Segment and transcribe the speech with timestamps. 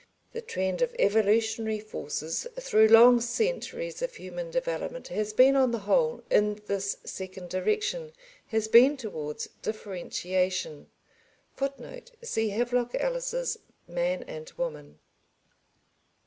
[0.33, 5.77] The trend of evolutionary forces through long centuries of human development has been on the
[5.85, 8.11] whole in this second direction,
[8.47, 10.87] has been towards differentiation.
[11.53, 14.97] [Footnote: See Havelock Ellis's Man and Woman.